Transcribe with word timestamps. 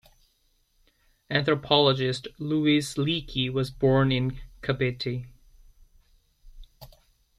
Anthropologist 1.29 2.27
Louis 2.39 2.81
Leakey 2.95 3.53
was 3.53 3.69
born 3.69 4.11
in 4.11 4.39
Kabete. 4.63 5.27